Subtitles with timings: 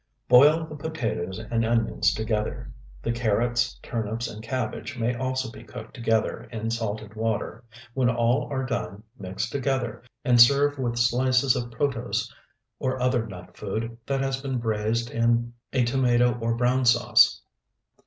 [0.27, 2.71] Boil the potatoes and onions together.
[3.03, 7.63] The carrots turnips and cabbage may also be cooked together in salted water.
[7.93, 12.33] When all are done, mix together, and serve with slices of protose
[12.79, 17.43] or other nut food that has been braized in a tomato or brown sauce.